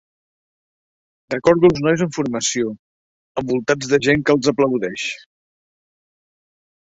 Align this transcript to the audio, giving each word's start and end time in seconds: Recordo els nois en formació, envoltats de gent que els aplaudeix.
Recordo 1.33 1.67
els 1.69 1.81
nois 1.87 2.03
en 2.05 2.13
formació, 2.15 2.71
envoltats 3.41 3.91
de 3.93 4.01
gent 4.07 4.25
que 4.29 4.37
els 4.37 4.49
aplaudeix. 4.53 5.05